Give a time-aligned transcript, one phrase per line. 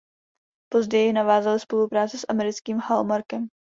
[0.71, 3.47] Později navázali spolupráci s americkým Hallmarkem.